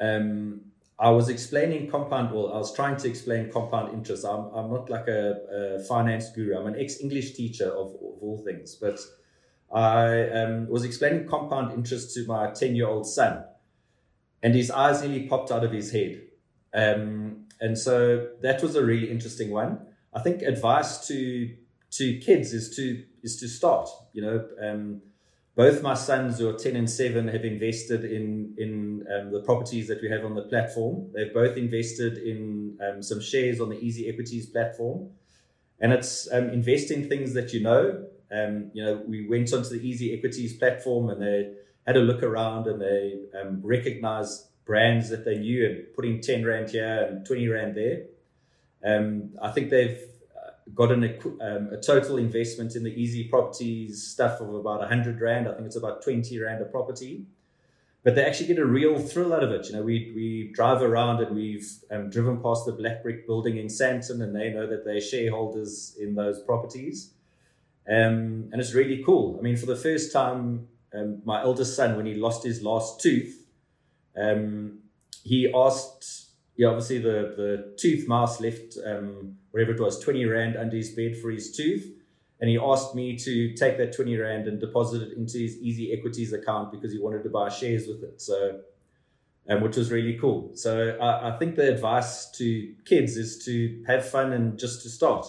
Um, 0.00 0.72
I 0.98 1.10
was 1.10 1.28
explaining 1.28 1.90
compound, 1.90 2.32
well, 2.32 2.52
I 2.52 2.58
was 2.58 2.72
trying 2.72 2.96
to 2.98 3.08
explain 3.08 3.50
compound 3.50 3.92
interest. 3.92 4.24
I'm, 4.24 4.46
I'm 4.54 4.70
not 4.70 4.88
like 4.88 5.08
a, 5.08 5.78
a 5.80 5.84
finance 5.84 6.30
guru. 6.30 6.56
I'm 6.56 6.66
an 6.66 6.78
ex-English 6.78 7.34
teacher 7.34 7.68
of, 7.68 7.88
of 7.94 8.22
all 8.22 8.42
things, 8.44 8.76
but 8.76 9.00
I 9.72 10.28
um, 10.30 10.68
was 10.68 10.84
explaining 10.84 11.26
compound 11.26 11.72
interest 11.72 12.14
to 12.14 12.24
my 12.26 12.48
10-year-old 12.48 13.06
son 13.06 13.44
and 14.44 14.54
his 14.54 14.70
eyes 14.70 15.00
nearly 15.00 15.26
popped 15.26 15.50
out 15.50 15.64
of 15.64 15.72
his 15.72 15.90
head. 15.90 16.20
Um, 16.74 17.46
and 17.60 17.78
so 17.78 18.28
that 18.42 18.62
was 18.62 18.76
a 18.76 18.84
really 18.84 19.10
interesting 19.10 19.50
one. 19.50 19.80
I 20.12 20.20
think 20.20 20.42
advice 20.42 21.08
to 21.08 21.56
to 21.92 22.18
kids 22.18 22.52
is 22.52 22.76
to 22.76 23.04
is 23.22 23.36
to 23.40 23.48
start. 23.48 23.88
You 24.12 24.22
know, 24.22 24.48
um, 24.62 25.00
both 25.56 25.82
my 25.82 25.94
sons 25.94 26.38
who 26.38 26.48
are 26.48 26.58
ten 26.58 26.76
and 26.76 26.90
seven 26.90 27.28
have 27.28 27.44
invested 27.44 28.04
in 28.04 28.54
in 28.58 29.06
um, 29.14 29.32
the 29.32 29.40
properties 29.40 29.88
that 29.88 30.02
we 30.02 30.10
have 30.10 30.24
on 30.24 30.34
the 30.34 30.42
platform. 30.42 31.10
They've 31.14 31.32
both 31.32 31.56
invested 31.56 32.18
in 32.18 32.78
um, 32.84 33.02
some 33.02 33.20
shares 33.20 33.60
on 33.60 33.68
the 33.68 33.78
Easy 33.78 34.08
Equities 34.08 34.46
platform, 34.46 35.10
and 35.80 35.92
it's 35.92 36.30
um, 36.32 36.50
investing 36.50 37.08
things 37.08 37.34
that 37.34 37.52
you 37.52 37.62
know. 37.62 38.06
Um, 38.32 38.70
you 38.72 38.84
know, 38.84 39.02
we 39.06 39.28
went 39.28 39.52
onto 39.52 39.68
the 39.68 39.86
Easy 39.86 40.12
Equities 40.12 40.56
platform 40.56 41.08
and 41.08 41.22
they 41.22 41.52
had 41.86 41.96
a 41.96 42.00
look 42.00 42.22
around 42.22 42.66
and 42.66 42.80
they 42.80 43.20
um, 43.40 43.60
recognized 43.62 44.48
brands 44.64 45.10
that 45.10 45.24
they 45.24 45.38
knew 45.38 45.66
and 45.66 45.94
putting 45.94 46.20
10 46.20 46.44
Rand 46.44 46.70
here 46.70 47.06
and 47.10 47.26
20 47.26 47.48
Rand 47.48 47.76
there. 47.76 48.06
Um, 48.84 49.30
I 49.40 49.50
think 49.50 49.70
they've 49.70 50.00
got 50.72 50.90
an, 50.92 51.04
um, 51.40 51.68
a 51.72 51.80
total 51.80 52.16
investment 52.16 52.74
in 52.76 52.84
the 52.84 52.90
easy 52.90 53.24
properties 53.24 54.02
stuff 54.02 54.40
of 54.40 54.54
about 54.54 54.80
100 54.80 55.20
Rand. 55.20 55.48
I 55.48 55.54
think 55.54 55.66
it's 55.66 55.76
about 55.76 56.02
20 56.02 56.40
Rand 56.40 56.62
a 56.62 56.64
property. 56.64 57.26
But 58.02 58.14
they 58.14 58.24
actually 58.24 58.48
get 58.48 58.58
a 58.58 58.66
real 58.66 58.98
thrill 58.98 59.32
out 59.32 59.42
of 59.42 59.50
it. 59.50 59.66
You 59.66 59.76
know, 59.76 59.82
we, 59.82 60.12
we 60.14 60.50
drive 60.52 60.82
around 60.82 61.22
and 61.22 61.34
we've 61.34 61.66
um, 61.90 62.10
driven 62.10 62.40
past 62.40 62.66
the 62.66 62.72
Black 62.72 63.02
Brick 63.02 63.26
building 63.26 63.56
in 63.56 63.66
Sandton 63.66 64.22
and 64.22 64.36
they 64.36 64.50
know 64.50 64.66
that 64.66 64.84
they're 64.84 65.00
shareholders 65.00 65.96
in 65.98 66.14
those 66.14 66.40
properties. 66.42 67.14
Um, 67.88 68.50
and 68.52 68.60
it's 68.60 68.74
really 68.74 69.02
cool. 69.02 69.38
I 69.38 69.42
mean, 69.42 69.56
for 69.56 69.66
the 69.66 69.76
first 69.76 70.12
time, 70.12 70.68
um, 70.94 71.22
my 71.24 71.42
eldest 71.42 71.76
son, 71.76 71.96
when 71.96 72.04
he 72.06 72.14
lost 72.14 72.44
his 72.44 72.62
last 72.62 73.00
tooth, 73.00 73.46
um, 74.16 74.80
he 75.22 75.50
asked, 75.54 76.26
yeah, 76.56 76.68
obviously 76.68 76.98
the, 76.98 77.34
the 77.36 77.74
tooth 77.78 78.06
mouse 78.06 78.38
left, 78.40 78.76
um, 78.84 79.38
whatever 79.54 79.72
it 79.72 79.80
was, 79.80 80.00
20 80.00 80.24
Rand 80.24 80.56
under 80.56 80.76
his 80.76 80.90
bed 80.90 81.16
for 81.16 81.30
his 81.30 81.52
tooth. 81.56 81.88
And 82.40 82.50
he 82.50 82.58
asked 82.58 82.96
me 82.96 83.16
to 83.18 83.54
take 83.54 83.78
that 83.78 83.94
20 83.94 84.16
Rand 84.16 84.48
and 84.48 84.58
deposit 84.58 85.00
it 85.02 85.16
into 85.16 85.38
his 85.38 85.56
Easy 85.58 85.92
Equities 85.92 86.32
account 86.32 86.72
because 86.72 86.92
he 86.92 86.98
wanted 86.98 87.22
to 87.22 87.30
buy 87.30 87.48
shares 87.48 87.86
with 87.86 88.02
it. 88.02 88.20
So, 88.20 88.58
um, 89.48 89.60
which 89.60 89.76
was 89.76 89.92
really 89.92 90.18
cool. 90.18 90.50
So 90.54 90.98
I, 91.00 91.32
I 91.32 91.38
think 91.38 91.54
the 91.54 91.72
advice 91.72 92.28
to 92.32 92.74
kids 92.84 93.16
is 93.16 93.44
to 93.44 93.84
have 93.86 94.04
fun 94.04 94.32
and 94.32 94.58
just 94.58 94.82
to 94.82 94.88
start. 94.88 95.24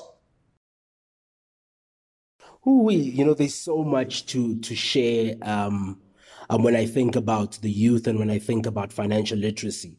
Ooh, 2.67 2.89
you 2.91 3.23
know, 3.23 3.35
there's 3.35 3.53
so 3.53 3.83
much 3.83 4.25
to 4.27 4.59
to 4.61 4.75
share. 4.75 5.35
Um, 5.43 6.01
um, 6.49 6.63
when 6.63 6.75
I 6.75 6.85
think 6.85 7.15
about 7.15 7.53
the 7.61 7.71
youth 7.71 8.07
and 8.07 8.19
when 8.19 8.29
I 8.29 8.39
think 8.39 8.65
about 8.65 8.93
financial 8.93 9.37
literacy. 9.37 9.97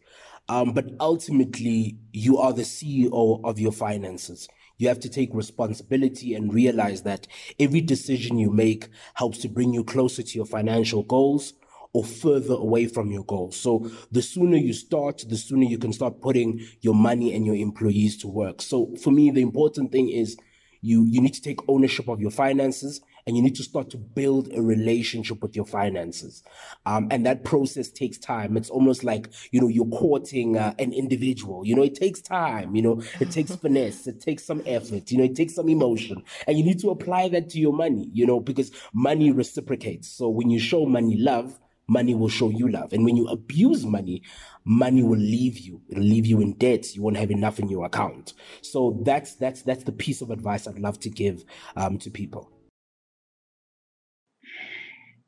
Um, 0.49 0.73
but 0.73 0.91
ultimately, 1.00 1.99
you 2.12 2.38
are 2.38 2.53
the 2.53 2.62
CEO 2.62 3.41
of 3.45 3.59
your 3.59 3.73
finances. 3.73 4.49
You 4.79 4.88
have 4.88 5.00
to 5.00 5.09
take 5.09 5.31
responsibility 5.33 6.35
and 6.35 6.53
realize 6.53 7.03
that 7.03 7.26
every 7.59 7.81
decision 7.81 8.38
you 8.38 8.50
make 8.50 8.88
helps 9.15 9.38
to 9.38 9.49
bring 9.49 9.73
you 9.73 9.83
closer 9.83 10.23
to 10.23 10.37
your 10.37 10.47
financial 10.47 11.03
goals 11.03 11.55
or 11.93 12.05
further 12.05 12.55
away 12.55 12.87
from 12.87 13.11
your 13.11 13.25
goals. 13.25 13.57
So 13.57 13.91
the 14.12 14.21
sooner 14.21 14.59
you 14.59 14.75
start, 14.75 15.25
the 15.26 15.37
sooner 15.37 15.65
you 15.65 15.79
can 15.79 15.95
start 15.95 16.21
putting 16.21 16.61
your 16.83 16.95
money 16.95 17.35
and 17.35 17.47
your 17.47 17.55
employees 17.55 18.19
to 18.19 18.29
work. 18.29 18.61
So 18.61 18.95
for 18.97 19.11
me, 19.11 19.31
the 19.31 19.41
important 19.41 19.93
thing 19.93 20.11
is 20.11 20.37
you, 20.83 21.07
you 21.07 21.23
need 21.23 21.35
to 21.35 21.43
take 21.43 21.61
ownership 21.69 22.09
of 22.09 22.21
your 22.21 22.31
finances 22.31 23.00
and 23.26 23.37
you 23.37 23.42
need 23.42 23.56
to 23.56 23.62
start 23.62 23.90
to 23.90 23.97
build 23.97 24.49
a 24.54 24.62
relationship 24.62 25.42
with 25.42 25.56
your 25.56 25.64
finances. 25.64 26.45
Um, 26.85 27.09
and 27.11 27.26
that 27.26 27.42
process 27.45 27.88
takes 27.88 28.18
time. 28.18 28.56
It's 28.56 28.71
almost 28.71 29.02
like, 29.02 29.28
you 29.50 29.61
know, 29.61 29.68
you're 29.68 29.87
courting 29.87 30.56
uh, 30.56 30.75
an 30.78 30.92
individual. 30.92 31.66
You 31.66 31.75
know, 31.75 31.83
it 31.83 31.97
takes 31.97 32.21
time, 32.21 32.76
you 32.76 32.83
know, 32.83 33.02
it 33.18 33.30
takes 33.30 33.54
finesse, 33.56 34.06
it 34.06 34.21
takes 34.21 34.45
some 34.45 34.62
effort, 34.64 35.11
you 35.11 35.18
know, 35.18 35.25
it 35.25 35.35
takes 35.35 35.54
some 35.54 35.68
emotion. 35.68 36.23
And 36.47 36.56
you 36.56 36.64
need 36.64 36.78
to 36.80 36.90
apply 36.90 37.28
that 37.30 37.50
to 37.50 37.59
your 37.59 37.73
money, 37.73 38.09
you 38.12 38.26
know, 38.26 38.38
because 38.38 38.71
money 38.92 39.33
reciprocates. 39.33 40.09
So 40.09 40.28
when 40.28 40.49
you 40.49 40.61
show 40.61 40.87
money 40.87 41.16
love, 41.16 41.59
money 41.88 42.14
will 42.14 42.28
show 42.28 42.50
you 42.50 42.68
love. 42.68 42.92
And 42.92 43.04
when 43.04 43.16
you 43.16 43.26
abuse 43.26 43.85
money, 43.85 44.23
money 44.64 45.02
will 45.02 45.18
leave 45.18 45.59
you. 45.59 45.80
It'll 45.88 46.02
leave 46.02 46.26
you 46.26 46.40
in 46.40 46.52
debt. 46.54 46.95
You 46.95 47.02
won't 47.02 47.16
have 47.16 47.30
enough 47.30 47.59
in 47.59 47.68
your 47.68 47.87
account. 47.87 48.35
So 48.62 49.00
that's 49.04 49.35
that's 49.37 49.62
that's 49.62 49.85
the 49.85 49.92
piece 49.92 50.21
of 50.21 50.30
advice 50.30 50.66
I'd 50.66 50.78
love 50.78 50.99
to 51.00 51.11
give 51.11 51.45
um, 51.76 51.99
to 51.99 52.11
people 52.11 52.50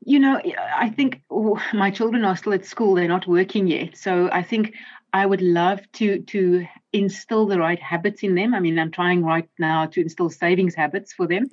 you 0.09 0.19
know, 0.19 0.41
I 0.75 0.89
think 0.89 1.21
oh, 1.29 1.61
my 1.71 1.91
children 1.91 2.25
are 2.25 2.35
still 2.35 2.53
at 2.53 2.65
school; 2.65 2.95
they're 2.95 3.07
not 3.07 3.27
working 3.27 3.67
yet. 3.67 3.95
So 3.95 4.27
I 4.31 4.41
think 4.41 4.73
I 5.13 5.23
would 5.23 5.41
love 5.41 5.79
to 5.93 6.21
to 6.33 6.65
instill 6.91 7.45
the 7.45 7.59
right 7.59 7.79
habits 7.79 8.23
in 8.23 8.33
them. 8.33 8.55
I 8.55 8.59
mean, 8.59 8.79
I'm 8.79 8.89
trying 8.89 9.23
right 9.23 9.47
now 9.59 9.85
to 9.85 10.01
instill 10.01 10.31
savings 10.31 10.73
habits 10.73 11.13
for 11.13 11.27
them. 11.27 11.45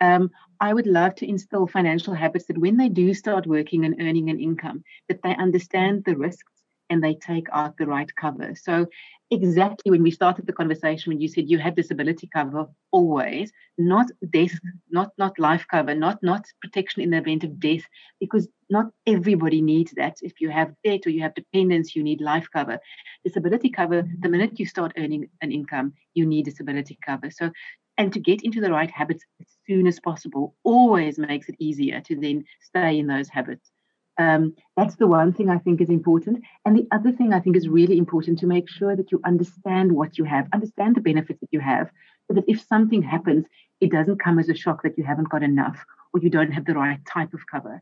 Um, 0.00 0.30
I 0.60 0.72
would 0.74 0.86
love 0.86 1.16
to 1.16 1.28
instill 1.28 1.66
financial 1.66 2.14
habits 2.14 2.46
that 2.46 2.58
when 2.58 2.76
they 2.76 2.88
do 2.88 3.12
start 3.14 3.48
working 3.48 3.84
and 3.84 3.96
earning 4.00 4.30
an 4.30 4.38
income, 4.38 4.84
that 5.08 5.22
they 5.24 5.34
understand 5.34 6.04
the 6.04 6.16
risks 6.16 6.52
and 6.90 7.02
they 7.02 7.14
take 7.14 7.48
out 7.52 7.76
the 7.78 7.86
right 7.86 8.10
cover. 8.14 8.54
So 8.54 8.86
exactly 9.30 9.90
when 9.90 10.02
we 10.02 10.10
started 10.10 10.46
the 10.46 10.52
conversation 10.52 11.10
when 11.10 11.20
you 11.20 11.28
said 11.28 11.50
you 11.50 11.58
have 11.58 11.74
disability 11.74 12.28
cover 12.32 12.66
always 12.92 13.52
not 13.76 14.06
death 14.30 14.58
not 14.90 15.10
not 15.18 15.38
life 15.38 15.66
cover 15.70 15.94
not 15.94 16.18
not 16.22 16.46
protection 16.62 17.02
in 17.02 17.10
the 17.10 17.18
event 17.18 17.44
of 17.44 17.60
death 17.60 17.82
because 18.20 18.48
not 18.70 18.86
everybody 19.06 19.62
needs 19.62 19.92
that. 19.92 20.18
If 20.22 20.40
you 20.40 20.50
have 20.50 20.74
debt 20.84 21.06
or 21.06 21.10
you 21.10 21.22
have 21.22 21.34
dependents 21.34 21.96
you 21.96 22.02
need 22.02 22.20
life 22.20 22.48
cover. 22.52 22.78
Disability 23.24 23.70
cover 23.70 24.06
the 24.20 24.28
minute 24.28 24.58
you 24.58 24.66
start 24.66 24.92
earning 24.96 25.28
an 25.42 25.52
income 25.52 25.94
you 26.14 26.26
need 26.26 26.44
disability 26.44 26.98
cover. 27.04 27.30
So 27.30 27.50
and 27.96 28.12
to 28.12 28.20
get 28.20 28.42
into 28.42 28.60
the 28.60 28.70
right 28.70 28.90
habits 28.90 29.24
as 29.40 29.46
soon 29.66 29.86
as 29.86 30.00
possible 30.00 30.54
always 30.64 31.18
makes 31.18 31.48
it 31.48 31.56
easier 31.58 32.00
to 32.02 32.16
then 32.16 32.44
stay 32.60 32.98
in 32.98 33.06
those 33.06 33.28
habits 33.28 33.70
um, 34.18 34.54
that's 34.76 34.96
the 34.96 35.06
one 35.06 35.32
thing 35.32 35.48
I 35.48 35.58
think 35.58 35.80
is 35.80 35.90
important. 35.90 36.42
And 36.64 36.76
the 36.76 36.86
other 36.90 37.12
thing 37.12 37.32
I 37.32 37.40
think 37.40 37.56
is 37.56 37.68
really 37.68 37.98
important 37.98 38.38
to 38.40 38.46
make 38.46 38.68
sure 38.68 38.96
that 38.96 39.12
you 39.12 39.20
understand 39.24 39.92
what 39.92 40.18
you 40.18 40.24
have, 40.24 40.48
understand 40.52 40.96
the 40.96 41.00
benefits 41.00 41.40
that 41.40 41.52
you 41.52 41.60
have, 41.60 41.88
so 42.26 42.34
that 42.34 42.44
if 42.48 42.60
something 42.60 43.02
happens, 43.02 43.46
it 43.80 43.92
doesn't 43.92 44.22
come 44.22 44.38
as 44.38 44.48
a 44.48 44.54
shock 44.54 44.82
that 44.82 44.98
you 44.98 45.04
haven't 45.04 45.30
got 45.30 45.42
enough 45.42 45.78
or 46.12 46.20
you 46.20 46.30
don't 46.30 46.52
have 46.52 46.64
the 46.64 46.74
right 46.74 47.00
type 47.06 47.32
of 47.32 47.40
cover. 47.50 47.80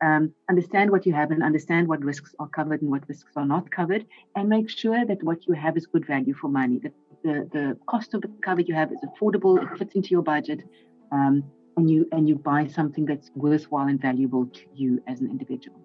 Um, 0.00 0.32
understand 0.48 0.90
what 0.90 1.06
you 1.06 1.12
have 1.14 1.30
and 1.32 1.42
understand 1.42 1.88
what 1.88 2.04
risks 2.04 2.34
are 2.38 2.48
covered 2.48 2.82
and 2.82 2.90
what 2.90 3.08
risks 3.08 3.32
are 3.36 3.46
not 3.46 3.70
covered, 3.70 4.06
and 4.36 4.48
make 4.48 4.70
sure 4.70 5.04
that 5.04 5.22
what 5.22 5.46
you 5.46 5.54
have 5.54 5.76
is 5.76 5.86
good 5.86 6.06
value 6.06 6.34
for 6.34 6.48
money, 6.48 6.78
that 6.84 6.92
the, 7.24 7.48
the 7.52 7.76
cost 7.86 8.14
of 8.14 8.20
the 8.20 8.30
cover 8.42 8.60
you 8.60 8.74
have 8.74 8.92
is 8.92 9.00
affordable, 9.08 9.60
it 9.60 9.76
fits 9.76 9.94
into 9.96 10.10
your 10.10 10.22
budget, 10.22 10.62
um, 11.10 11.42
and 11.78 11.90
you 11.90 12.08
and 12.12 12.28
you 12.28 12.36
buy 12.36 12.66
something 12.66 13.06
that's 13.06 13.30
worthwhile 13.34 13.88
and 13.88 14.00
valuable 14.00 14.46
to 14.46 14.62
you 14.74 15.02
as 15.06 15.20
an 15.20 15.30
individual? 15.30 15.80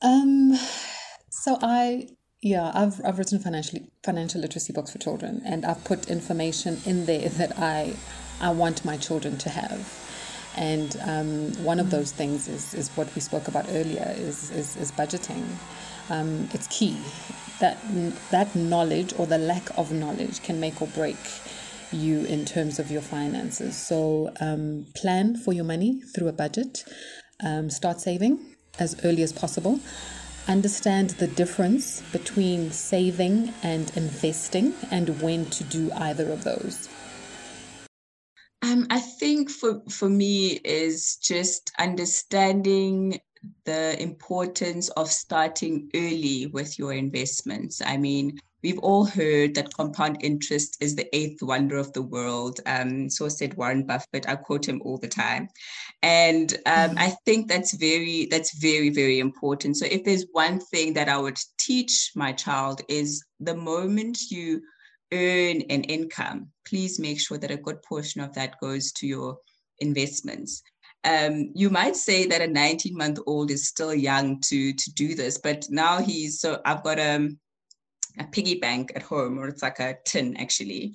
Um 0.00 0.58
so 1.32 1.58
i 1.62 2.08
yeah 2.42 2.70
i've, 2.74 3.00
I've 3.04 3.18
written 3.18 3.38
financial 3.38 3.80
financial 4.04 4.40
literacy 4.40 4.72
books 4.72 4.92
for 4.92 4.98
children 4.98 5.40
and 5.44 5.64
i've 5.64 5.82
put 5.84 6.08
information 6.10 6.80
in 6.84 7.06
there 7.06 7.28
that 7.28 7.58
i 7.58 7.94
i 8.40 8.50
want 8.50 8.84
my 8.84 8.96
children 8.96 9.38
to 9.38 9.48
have. 9.48 9.80
And 10.54 10.96
um, 11.04 11.64
one 11.64 11.80
of 11.80 11.90
those 11.90 12.12
things 12.12 12.46
is, 12.46 12.74
is 12.74 12.90
what 12.90 13.14
we 13.14 13.22
spoke 13.22 13.48
about 13.48 13.66
earlier 13.70 14.14
is, 14.18 14.50
is, 14.50 14.76
is 14.76 14.92
budgeting. 14.92 15.44
Um, 16.10 16.48
it's 16.52 16.66
key. 16.66 16.98
That 17.60 17.78
that 18.30 18.54
knowledge 18.54 19.14
or 19.18 19.26
the 19.26 19.38
lack 19.38 19.70
of 19.78 19.92
knowledge 19.92 20.42
can 20.42 20.60
make 20.60 20.82
or 20.82 20.88
break 20.88 21.16
you 21.96 22.24
in 22.24 22.44
terms 22.44 22.78
of 22.78 22.90
your 22.90 23.02
finances. 23.02 23.76
So 23.76 24.32
um, 24.40 24.86
plan 24.94 25.36
for 25.36 25.52
your 25.52 25.64
money 25.64 26.00
through 26.14 26.28
a 26.28 26.32
budget. 26.32 26.84
Um, 27.44 27.70
start 27.70 28.00
saving 28.00 28.38
as 28.78 28.96
early 29.04 29.22
as 29.22 29.32
possible. 29.32 29.80
Understand 30.48 31.10
the 31.10 31.28
difference 31.28 32.02
between 32.12 32.72
saving 32.72 33.52
and 33.62 33.96
investing 33.96 34.74
and 34.90 35.20
when 35.22 35.46
to 35.46 35.64
do 35.64 35.90
either 35.92 36.30
of 36.32 36.44
those. 36.44 36.88
Um, 38.62 38.86
I 38.90 39.00
think 39.00 39.50
for, 39.50 39.82
for 39.88 40.08
me 40.08 40.60
is 40.64 41.16
just 41.16 41.72
understanding 41.78 43.18
the 43.64 44.00
importance 44.02 44.88
of 44.90 45.08
starting 45.08 45.90
early 45.94 46.46
with 46.46 46.78
your 46.78 46.92
investments. 46.92 47.80
I 47.84 47.96
mean, 47.96 48.38
We've 48.62 48.78
all 48.78 49.04
heard 49.04 49.56
that 49.56 49.74
compound 49.74 50.18
interest 50.20 50.76
is 50.80 50.94
the 50.94 51.14
eighth 51.16 51.42
wonder 51.42 51.76
of 51.76 51.92
the 51.92 52.02
world. 52.02 52.60
Um, 52.64 53.10
so 53.10 53.28
said 53.28 53.54
Warren 53.54 53.84
Buffett. 53.84 54.28
I 54.28 54.36
quote 54.36 54.68
him 54.68 54.80
all 54.84 54.98
the 54.98 55.08
time, 55.08 55.48
and 56.02 56.52
um. 56.66 56.94
I 56.96 57.16
think 57.24 57.48
that's 57.48 57.74
very 57.74 58.26
that's 58.30 58.56
very 58.58 58.90
very 58.90 59.18
important. 59.18 59.76
So 59.76 59.86
if 59.86 60.04
there's 60.04 60.26
one 60.32 60.60
thing 60.60 60.92
that 60.94 61.08
I 61.08 61.18
would 61.18 61.38
teach 61.58 62.12
my 62.14 62.32
child 62.32 62.82
is 62.88 63.24
the 63.40 63.56
moment 63.56 64.30
you 64.30 64.62
earn 65.12 65.62
an 65.62 65.82
income, 65.84 66.48
please 66.64 67.00
make 67.00 67.20
sure 67.20 67.38
that 67.38 67.50
a 67.50 67.56
good 67.56 67.82
portion 67.82 68.20
of 68.20 68.32
that 68.34 68.60
goes 68.60 68.92
to 68.92 69.06
your 69.06 69.38
investments. 69.80 70.62
Um, 71.04 71.50
you 71.54 71.68
might 71.68 71.96
say 71.96 72.26
that 72.26 72.42
a 72.42 72.46
19 72.46 72.96
month 72.96 73.18
old 73.26 73.50
is 73.50 73.68
still 73.68 73.94
young 73.94 74.40
to 74.42 74.72
to 74.72 74.92
do 74.94 75.14
this, 75.14 75.38
but 75.38 75.66
now 75.68 75.98
he's 75.98 76.40
so 76.40 76.60
I've 76.64 76.84
got 76.84 76.98
a 76.98 77.30
a 78.18 78.24
piggy 78.24 78.56
bank 78.56 78.92
at 78.94 79.02
home, 79.02 79.38
or 79.38 79.48
it's 79.48 79.62
like 79.62 79.80
a 79.80 79.96
tin 80.04 80.36
actually. 80.36 80.94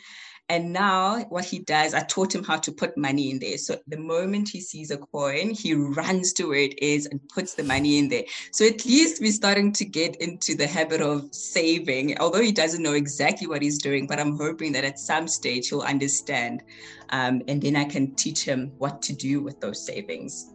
And 0.50 0.72
now 0.72 1.26
what 1.26 1.44
he 1.44 1.60
does, 1.60 1.94
I 1.94 2.02
taught 2.04 2.34
him 2.34 2.44
how 2.44 2.56
to 2.58 2.72
put 2.72 2.98
money 2.98 3.32
in 3.32 3.40
there. 3.40 3.58
So 3.58 3.78
the 3.88 3.98
moment 3.98 4.48
he 4.48 4.62
sees 4.62 4.92
a 4.92 4.98
coin, 4.98 5.50
he 5.50 5.74
runs 5.74 6.32
to 6.34 6.48
where 6.48 6.60
it 6.60 6.80
is 6.82 7.06
and 7.06 7.20
puts 7.28 7.56
the 7.56 7.64
money 7.64 7.98
in 8.00 8.08
there. 8.08 8.24
So 8.52 8.66
at 8.66 8.86
least 8.86 9.22
we're 9.22 9.34
starting 9.34 9.74
to 9.74 9.84
get 9.84 10.16
into 10.18 10.56
the 10.56 10.66
habit 10.66 11.02
of 11.02 11.34
saving, 11.36 12.18
although 12.20 12.42
he 12.42 12.54
doesn't 12.54 12.82
know 12.82 12.94
exactly 12.94 13.46
what 13.46 13.62
he's 13.62 13.78
doing, 13.78 14.08
but 14.08 14.22
I'm 14.22 14.38
hoping 14.38 14.72
that 14.72 14.86
at 14.86 15.00
some 15.00 15.28
stage 15.28 15.68
he'll 15.68 15.82
understand. 15.82 16.64
Um, 17.10 17.42
and 17.50 17.62
then 17.62 17.76
I 17.76 17.84
can 17.84 18.16
teach 18.16 18.46
him 18.46 18.72
what 18.78 19.02
to 19.04 19.14
do 19.14 19.42
with 19.42 19.60
those 19.60 19.86
savings. 19.86 20.52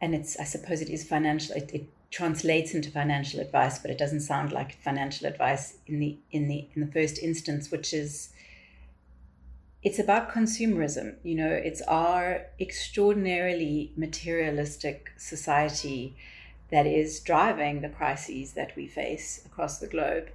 And 0.00 0.14
it's, 0.14 0.38
I 0.38 0.44
suppose 0.44 0.80
it 0.80 0.88
is 0.88 1.04
financial, 1.06 1.56
it, 1.56 1.70
it 1.74 1.88
translates 2.10 2.74
into 2.74 2.90
financial 2.90 3.40
advice, 3.40 3.78
but 3.78 3.90
it 3.90 3.98
doesn't 3.98 4.20
sound 4.20 4.52
like 4.52 4.80
financial 4.82 5.26
advice 5.26 5.76
in 5.86 5.98
the 5.98 6.18
in 6.30 6.48
the 6.48 6.68
in 6.74 6.80
the 6.80 6.92
first 6.92 7.18
instance, 7.18 7.70
which 7.70 7.92
is 7.92 8.30
it's 9.82 9.98
about 9.98 10.32
consumerism. 10.32 11.16
You 11.22 11.36
know, 11.36 11.50
it's 11.50 11.82
our 11.82 12.46
extraordinarily 12.60 13.92
materialistic 13.96 15.12
society 15.16 16.16
that 16.70 16.86
is 16.86 17.20
driving 17.20 17.80
the 17.80 17.88
crises 17.88 18.52
that 18.52 18.74
we 18.76 18.86
face 18.86 19.42
across 19.46 19.78
the 19.78 19.86
globe. 19.86 20.28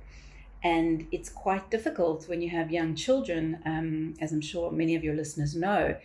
And 0.64 1.08
it's 1.12 1.30
quite 1.30 1.70
difficult 1.70 2.30
when 2.30 2.42
you 2.42 2.50
have 2.50 2.72
young 2.72 2.96
children, 2.96 3.60
um, 3.66 4.16
as 4.22 4.32
I'm 4.32 4.42
sure 4.42 4.72
many 4.72 4.96
of 4.96 5.04
your 5.04 5.14
listeners 5.14 5.56
know, 5.56 5.98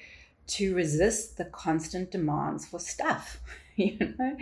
to 0.49 0.75
resist 0.75 1.37
the 1.37 1.45
constant 1.45 2.11
demands 2.11 2.67
for 2.67 2.81
stuff. 2.81 3.41
you 3.99 4.15
know? 4.19 4.37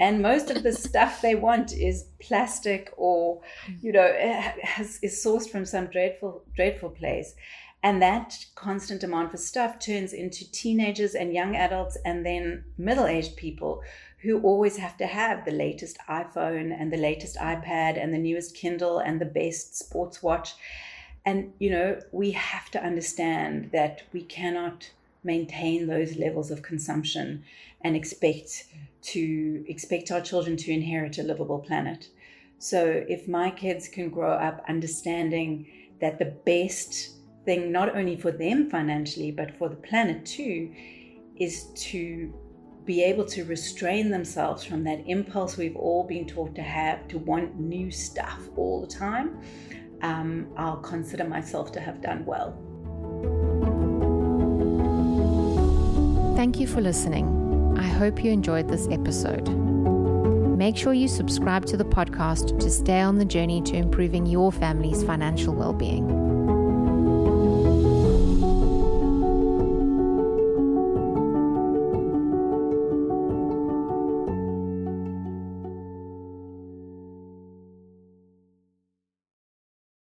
And 0.00 0.22
most 0.22 0.50
of 0.50 0.64
the 0.64 0.72
stuff 0.72 1.22
they 1.22 1.36
want 1.36 1.72
is 1.72 2.06
plastic 2.20 2.92
or 2.96 3.40
you 3.80 3.92
know 3.92 4.12
has, 4.62 4.98
is 5.02 5.24
sourced 5.24 5.48
from 5.48 5.64
some 5.64 5.86
dreadful 5.86 6.42
dreadful 6.56 6.90
place. 6.90 7.34
And 7.84 8.02
that 8.02 8.44
constant 8.54 9.00
demand 9.00 9.30
for 9.30 9.36
stuff 9.36 9.78
turns 9.78 10.12
into 10.12 10.50
teenagers 10.50 11.14
and 11.14 11.32
young 11.32 11.56
adults 11.56 11.96
and 12.04 12.24
then 12.24 12.64
middle-aged 12.78 13.36
people 13.36 13.82
who 14.22 14.40
always 14.40 14.76
have 14.76 14.96
to 14.98 15.06
have 15.06 15.44
the 15.44 15.50
latest 15.50 15.98
iphone 16.08 16.72
and 16.76 16.92
the 16.92 16.96
latest 16.96 17.36
ipad 17.36 18.00
and 18.00 18.14
the 18.14 18.18
newest 18.18 18.54
kindle 18.54 18.98
and 18.98 19.20
the 19.20 19.32
best 19.40 19.78
sports 19.78 20.22
watch. 20.22 20.54
And 21.24 21.52
you 21.60 21.70
know 21.70 22.00
we 22.10 22.32
have 22.32 22.68
to 22.72 22.84
understand 22.84 23.70
that 23.72 24.02
we 24.12 24.22
cannot 24.22 24.90
maintain 25.24 25.86
those 25.86 26.16
levels 26.16 26.50
of 26.50 26.62
consumption 26.62 27.44
and 27.82 27.96
expect 27.96 28.66
to 29.02 29.64
expect 29.68 30.10
our 30.10 30.20
children 30.20 30.56
to 30.56 30.72
inherit 30.72 31.18
a 31.18 31.22
livable 31.22 31.58
planet. 31.58 32.08
So 32.58 33.04
if 33.08 33.26
my 33.26 33.50
kids 33.50 33.88
can 33.88 34.08
grow 34.08 34.32
up 34.32 34.64
understanding 34.68 35.66
that 36.00 36.18
the 36.18 36.36
best 36.46 37.10
thing 37.44 37.72
not 37.72 37.96
only 37.96 38.16
for 38.16 38.30
them 38.30 38.70
financially 38.70 39.32
but 39.32 39.56
for 39.56 39.68
the 39.68 39.76
planet 39.76 40.24
too 40.24 40.72
is 41.36 41.66
to 41.74 42.32
be 42.84 43.02
able 43.02 43.24
to 43.24 43.44
restrain 43.44 44.10
themselves 44.10 44.64
from 44.64 44.84
that 44.84 45.02
impulse 45.06 45.56
we've 45.56 45.76
all 45.76 46.04
been 46.04 46.26
taught 46.26 46.54
to 46.54 46.62
have 46.62 47.06
to 47.08 47.18
want 47.18 47.58
new 47.58 47.90
stuff 47.90 48.40
all 48.56 48.80
the 48.80 48.86
time, 48.86 49.40
um, 50.02 50.48
I'll 50.56 50.80
consider 50.80 51.24
myself 51.24 51.70
to 51.72 51.80
have 51.80 52.00
done 52.00 52.24
well. 52.24 53.51
Thank 56.42 56.58
you 56.58 56.66
for 56.66 56.80
listening. 56.80 57.78
I 57.78 57.86
hope 57.86 58.24
you 58.24 58.32
enjoyed 58.32 58.66
this 58.66 58.88
episode. 58.90 59.48
Make 60.58 60.76
sure 60.76 60.92
you 60.92 61.06
subscribe 61.06 61.66
to 61.66 61.76
the 61.76 61.84
podcast 61.84 62.58
to 62.58 62.68
stay 62.68 63.00
on 63.00 63.18
the 63.18 63.24
journey 63.24 63.62
to 63.62 63.76
improving 63.76 64.26
your 64.26 64.50
family's 64.50 65.04
financial 65.04 65.54
well 65.54 65.72
being. 65.72 66.21